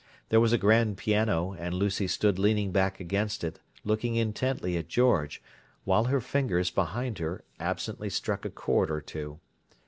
[0.29, 4.87] There was a grand piano, and Lucy stood leaning back against it, looking intently at
[4.87, 5.43] George,
[5.83, 9.39] while her fingers, behind her, absently struck a chord or two.